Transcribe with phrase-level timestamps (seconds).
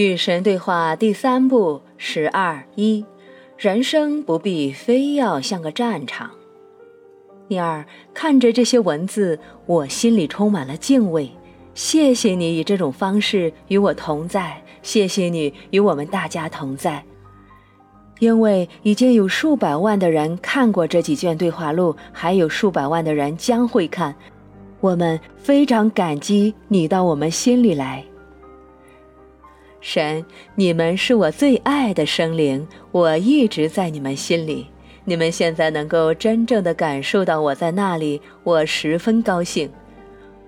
[0.00, 3.04] 与神对话第三部十二一，
[3.58, 6.30] 人生不必非要像个战场。
[7.46, 11.30] 第二，看着这些文字，我心里充满了敬畏。
[11.74, 17.04] 谢谢你以这种方式与我同在，谢谢你与我们大家同在。
[18.20, 24.14] 因为已经有数百万的人看过这几卷对话录，还有数百万的人将会看。
[24.80, 28.02] 我们非常感激你到我们心里来。
[29.80, 34.66] 神，你们是我最爱的生灵，我一直在你们心里。
[35.04, 39.70] 你们现在能够真正的感受到我在那里，我十分高兴。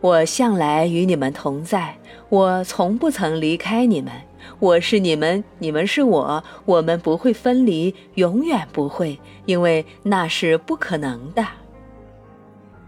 [0.02, 1.96] 我向来与你们同在，
[2.28, 4.12] 我从不曾离开你们。
[4.58, 11.46] 我是你们，你们是我，我们不会分离，永远不会，因为那是不可能的。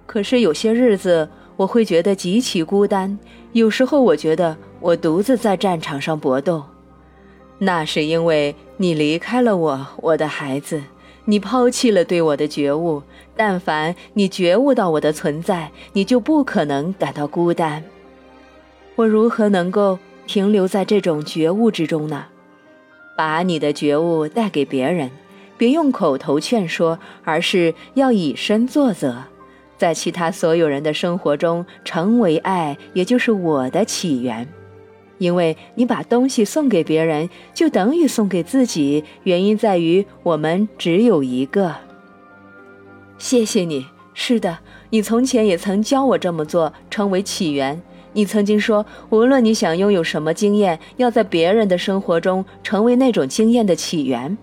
[0.05, 3.19] 可是有些日子，我会觉得极其孤单。
[3.53, 4.57] 有时候，我觉得。
[4.81, 6.63] 我独自在战场上搏斗，
[7.57, 10.83] 那是因为你离开了我，我的孩子，
[11.25, 13.03] 你抛弃了对我的觉悟。
[13.35, 17.83] 但凡你觉悟到我的存在，你就不可能感到孤单。
[18.97, 22.27] 我如何能够停留在这种觉悟之中呢？
[23.17, 25.11] 把你的觉悟带给别人，
[25.57, 29.23] 别用口头劝说，而是要以身作则，
[29.77, 34.48] 在其他所有人的生活中成为爱，也就是我的起源。
[35.19, 39.05] 因为你把东西送给别人，就等于送给自己。
[39.22, 41.77] 原因在于我们只有一个。
[43.17, 43.86] 谢谢你。
[44.12, 44.58] 是的，
[44.91, 47.80] 你从前也曾教我这么做，成为起源。
[48.12, 54.39] 你曾经说，无论你想拥有什么经验，要在别人的生活中成为那种经验的起源。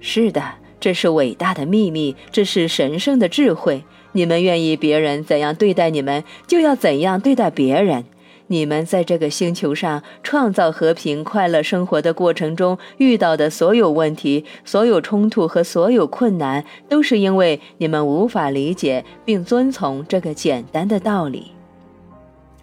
[0.00, 0.42] 是的，
[0.80, 3.84] 这是伟大的秘密，这是神圣的智慧。
[4.12, 8.04] 你们愿意别人怎样对待你们，就要怎样对待别人。
[8.50, 21.52] 你们在这个星球上创造和平、快乐生活的过程中遇到的所有问题、所有冲突和所有困难，都是因为你们无法理解并遵从这个简单的道理。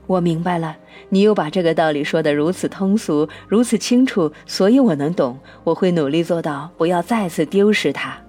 [0.08, 0.76] 我明白了，
[1.10, 5.38] 你又把这个道理说得如此通俗、如此清楚，所以我能懂。
[5.64, 8.25] 我会努力做到，不要再次丢失它。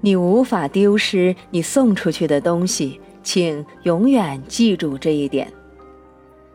[0.00, 5.52] 你无法丢失你送出去的东西，请永远记住这一点。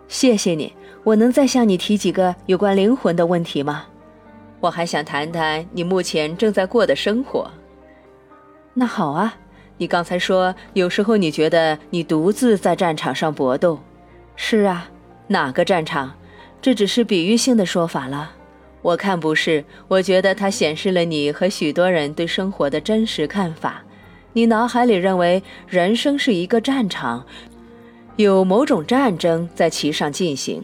[0.07, 0.73] 谢谢你，
[1.03, 3.85] 我能再向你提几个有关灵魂的问题吗？
[4.59, 7.51] 我还想谈谈你目前正在过的生活。
[8.73, 9.35] 那好啊，
[9.77, 13.79] 你刚才说有时候你觉得你独自在战场上搏斗。
[14.35, 14.89] 是啊，
[15.27, 16.13] 哪个战场？
[16.61, 18.31] 这只是比喻性的说法了。
[18.83, 23.83] 我看不是，我觉得它显示了你和许多人对生活的真实看法。
[24.33, 27.25] 你脑海里认为人生是一个战场。
[28.15, 30.63] 有某种战争在其上进行，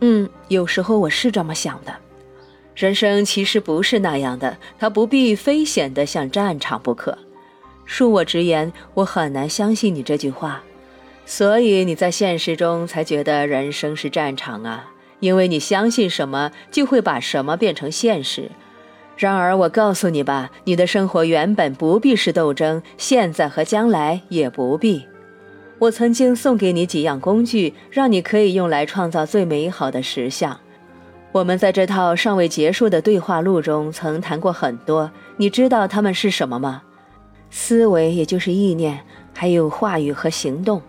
[0.00, 1.94] 嗯，有时候我是这么想的。
[2.74, 7.16] 人生其实不是那样的，它不必非显得像战场不可。
[7.86, 10.64] 恕我直言，我很难相信你这句话。
[11.24, 18.50] 所以你在现实中才觉得人生是战场啊，因为你相信什么，就会把什么变成现实。
[19.16, 25.06] 然而，我告诉你吧，你的生活原本不必是斗争，现在和将来也不必。
[25.78, 30.58] 我曾经送给你几样工具，让你可以用来创造最美好的实像。
[31.32, 36.82] 我们在这套尚未结束的对话录中曾谈过很多，你知道它们是什么吗？
[37.50, 39.00] 思维，也就是意念，
[39.34, 40.80] 还有话语和行动。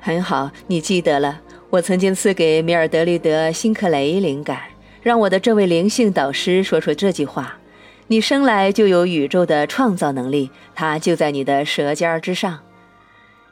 [0.00, 1.40] 很好，你记得了。
[1.70, 4.58] 我曾经赐给米尔德利德·辛克雷灵感，
[5.02, 7.58] 让我的这位灵性导师说出这句话：
[8.06, 12.60] 你生来就有宇宙的创造能力，它就在你的舌尖之上。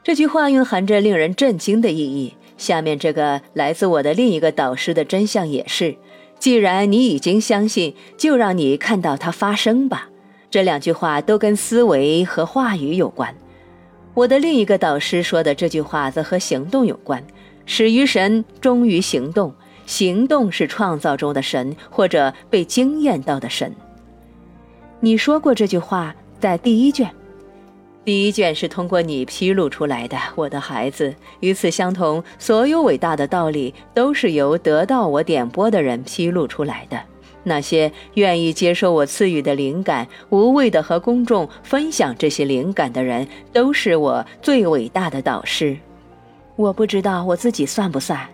[0.02, 2.32] 这句话蕴含着令人震惊的意义。
[2.56, 5.94] 下面这个来自我的另一个导师的真相也是：
[6.38, 10.08] 既然你已经相信，就让你看到它发生吧。
[10.50, 13.36] 这两句话都跟思维和话语有关。
[14.14, 17.22] 我的另一个导师说的这句话则和行动有关：
[17.66, 19.52] 始于神，终于行动。
[19.84, 23.72] 行动是创造中的神，或者被惊艳到的神。
[24.98, 27.08] 你说过这句话在第一卷。
[28.04, 31.14] 第一卷是通过你披露出来的，我的孩子。
[31.40, 37.00] 与此相同，所有伟大的道理都是由得到我点拨的人披露出来的。
[37.44, 45.76] 那些愿意接受我赐予的灵感，无畏的和公众分享这些灵感的人，都是我最伟大的导师。
[46.56, 48.28] 我不知道我自己算不算。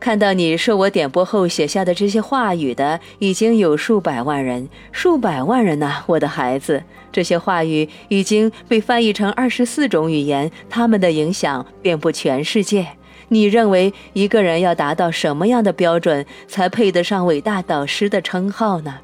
[0.00, 6.84] 看到你受我点拨后写下的这些话语的，已经有数百万人，数百万人呐，我的孩子。
[7.10, 12.86] 这些话语已经被翻译成二十四种语言，他们的影响遍布全世界。
[13.28, 19.00] 你认为一个人要达到什么样的标准才配得上伟大导师的称号呢？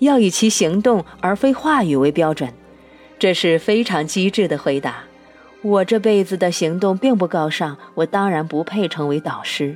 [0.00, 2.52] 要以其行动而非话语为标准，
[3.20, 5.04] 这是非常机智的回答。
[5.64, 9.74] 我这辈子的行动并不高尚，我当然不配成为导师。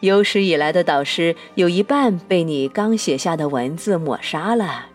[0.00, 4.86] 有史以来的导师有一半被你刚写下的文字抹杀了。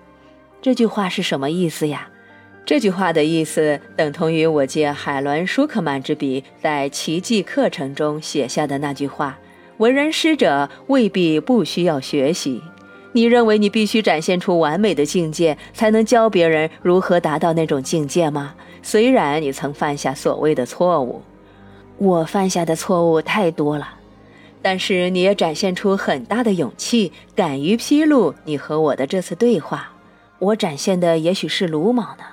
[0.60, 2.10] 这句话是什么意思呀？
[2.66, 9.38] 这句话的意思等同于我借海伦·舒克曼之笔在《奇迹课程》中写下的那句话
[9.78, 12.64] ：“为人师者未必不需要学习。”
[13.14, 18.56] 你认为你必须展现出完美的境界，才能教别人如何达到那种境界吗？
[18.82, 21.22] 虽然你曾犯下所谓的错误，
[21.98, 23.88] 我犯下的错误太多了，
[24.62, 29.92] 但是你也展现出很大的勇气，敢于披露你和我的这次对话。
[30.40, 32.24] 我展现的也许是鲁莽呢。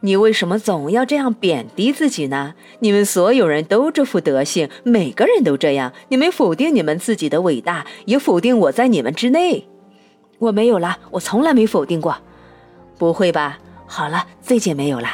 [0.00, 2.54] 你为什么总要这样贬低自己呢？
[2.80, 5.92] 你们所有人都这副德行，每个人都这样。
[6.08, 9.66] 你们否定你们自己的伟大，也否定我在你们之内。
[10.38, 12.16] 我没有了，我从来没否定过。
[12.96, 13.58] 不会吧？
[13.86, 15.08] 好了，最近没有了。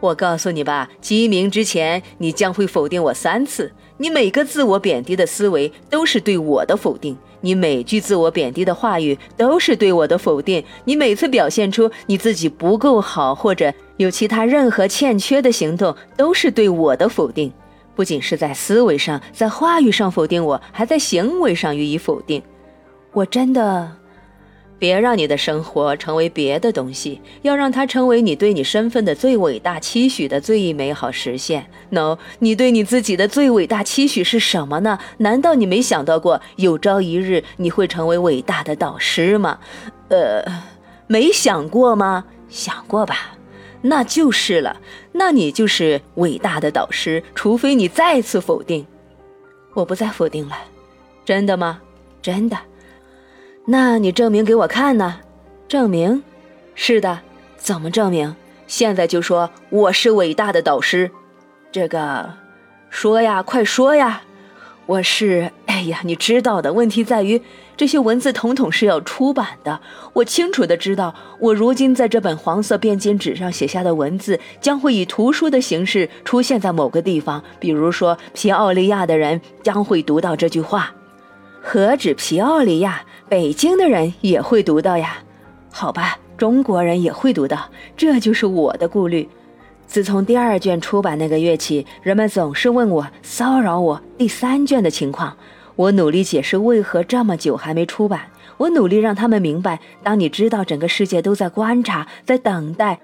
[0.00, 3.72] 我告诉你吧，鸡鸣之前，你将会否定我三次。
[3.96, 10.64] 你每个自我贬低的思维都是对我的否定，你每句自我贬低的话语都是对我的否定。
[10.84, 17.52] 你每次表现出你自己不够好或者有其他任何欠缺的行动，都是对我的否定。
[17.96, 22.40] 不仅是在思维上，在话语上否定我，还在行为上予以否定。
[23.12, 23.97] 我真的。
[24.78, 31.68] 别让你的生活成为别的东西，要让它成为你对你身份的最伟大期许的最美好实现。
[31.90, 34.98] No，你对你自己的最伟大期许是什么呢？
[35.18, 39.58] 难道你没想到过有朝一日你会成为伟大的导师吗？
[40.08, 40.44] 呃，
[41.06, 42.24] 没想过吗？
[42.48, 43.36] 想过吧，
[43.82, 44.80] 那就是了。
[45.12, 48.86] 那你就是伟大的导师，除非你再次否定。
[49.74, 50.56] 我不再否定了，
[51.24, 51.80] 真的吗？
[52.22, 52.56] 真的。
[53.70, 55.16] 那你证明给我看呢？
[55.68, 56.22] 证明？
[56.74, 57.18] 是的，
[57.58, 58.34] 怎么证明？
[58.66, 61.10] 现在就说我是伟大的导师。
[61.70, 62.32] 这个，
[62.88, 64.22] 说呀，快说呀！
[64.86, 65.52] 我是……
[65.66, 66.72] 哎呀，你知道的。
[66.72, 67.42] 问题在于，
[67.76, 69.78] 这些文字统统是要出版的。
[70.14, 77.44] 我清楚的知道，我如今在这本黄色便笺纸上写下的文字，将会以图书的形式出现在某个地方。
[77.60, 80.94] 比如说，皮奥利亚的人将会读到这句话。
[81.62, 83.02] 何止皮奥里亚？
[83.28, 85.18] 北京的人也会读到呀，
[85.70, 89.28] 好吧，中国人也会读到，这就是我的顾虑。
[89.86, 95.36] 自从第二卷出版那个月起，人们总是问我、骚扰我第三卷的情况。
[95.76, 98.22] 我努力解释为何这么久还没出版，
[98.56, 102.98] 我努力让他们明白，当你知道整个世界都在观察、在等待。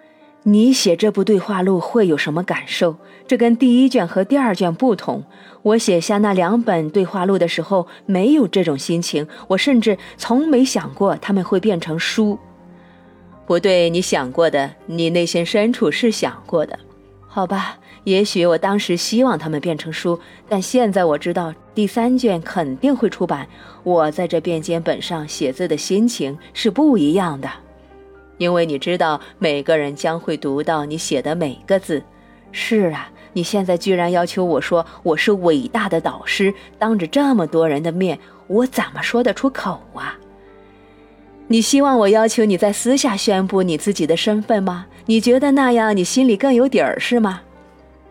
[0.46, 2.94] 你写这部对话录会有什么感受？
[3.26, 5.24] 这跟第一卷和第二卷不同。
[5.62, 12.38] 我写下那两本对话录的时候没有这种心情，我甚至从没想过他们会变成书。
[13.46, 16.78] 不对，你想过的，你内心深处是想过的，
[17.26, 17.78] 好吧？
[18.04, 23.48] 也许我当时希望他们变成书，但现在我知道第三卷肯定会出版。
[23.82, 27.48] 我在这便笺本上写字的心情是不一样的。
[28.38, 32.02] 因为你知道，每个人将会读到你写的每个字。
[32.52, 40.18] 是啊，你现在居然要求我说我是伟大的导师，当着这么多人的面，我怎么说得出口啊？
[41.48, 44.86] 你希望我要求你在私下宣布你自己的身份吗？
[45.06, 47.42] 你觉得那样你心里更有底儿是吗？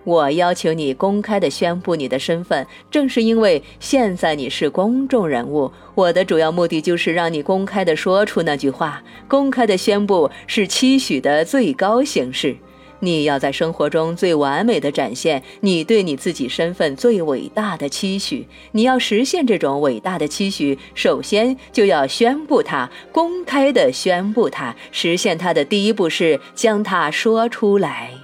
[0.03, 5.71] 我要求你公开的宣布你的身份，正是因为现在你是公众人物。
[5.95, 9.03] 我的主要目的就是让你公开的说出那句话。
[9.27, 12.55] 公开的宣布是期许的最高形式。
[12.99, 18.47] 你要在生活中最完美的展现你对你自己身份最伟大的期许。
[18.71, 24.73] 你要实现这种伟大的期许，首先就要宣布它，公开的宣布它。
[24.93, 28.22] 实现它的第一步是将它说出来。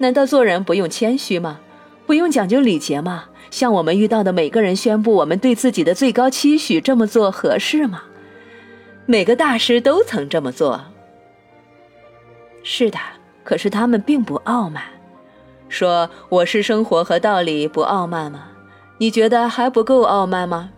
[0.00, 1.60] 难道做人不用谦虚吗？
[2.06, 3.24] 不用讲究礼节吗？
[3.50, 8.04] 向我们遇到的每个人宣布我们对自己的最高期许，这么做合适吗？
[9.04, 10.80] 每个大师都曾这么做。
[12.62, 12.98] 是的，
[13.44, 14.82] 可是他们并不傲慢。
[15.68, 18.48] 说我是生活和道理，不傲慢吗？
[18.96, 20.70] 你觉得还不够傲慢吗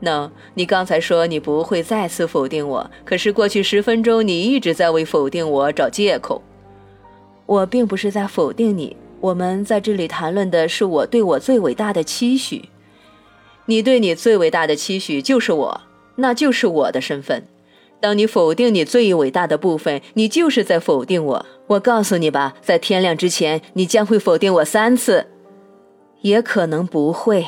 [0.00, 6.42] ？No，你刚才说你不会再次否定我，可是过去十分钟你一直在为否定我找借口。
[7.46, 12.68] 我并不是在否定你，我们在这里谈论的是我对我最伟大的期许。
[13.66, 15.80] 你对你最伟大的期许就是我，
[16.16, 17.46] 那就是我的身份。
[18.00, 21.46] 当你否定你最伟大的部分，你就是在否定我。
[21.68, 25.26] 我告诉你吧，在天亮之前，你将会否定我三次。
[26.20, 27.44] 也可能不会。